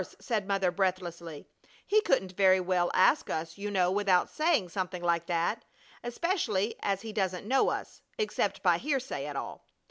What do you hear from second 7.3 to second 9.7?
know us, except by hearsay, at all."